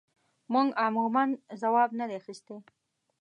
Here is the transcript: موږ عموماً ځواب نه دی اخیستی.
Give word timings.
موږ 0.53 0.67
عموماً 0.83 1.23
ځواب 1.61 1.89
نه 1.99 2.05
دی 2.09 2.15
اخیستی. 2.21 2.57